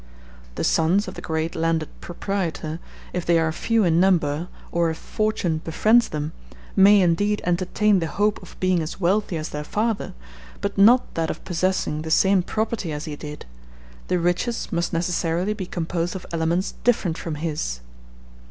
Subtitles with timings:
[0.55, 2.79] The sons of the great landed proprietor,
[3.13, 6.31] if they are few in number, or if fortune befriends them,
[6.75, 10.15] may indeed entertain the hope of being as wealthy as their father,
[10.59, 13.45] but not that of possessing the same property as he did;
[14.07, 17.81] the riches must necessarily be composed of elements different from his.